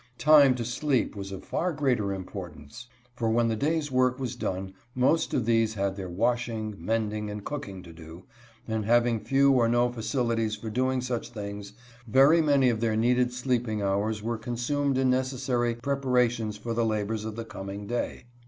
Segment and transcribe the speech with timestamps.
[0.17, 2.87] Time to sleep was of far greater importance.
[3.15, 7.45] For when the day's work was done most of these had their washing, mending, and
[7.45, 8.23] cooking to do,
[8.67, 11.73] and having few or no facilities for doing such things,
[12.07, 17.23] very many of their needed sleeping hours were consumed in necessary preparations for the labors
[17.23, 18.23] of the coming day.